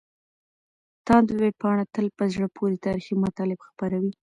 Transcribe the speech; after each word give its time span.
تاند 1.07 1.27
ویبپاڼه 1.41 1.83
تل 1.93 2.07
په 2.17 2.23
زړه 2.33 2.47
پورې 2.57 2.77
تاريخي 2.85 3.15
مطالب 3.23 3.59
خپروي. 3.67 4.11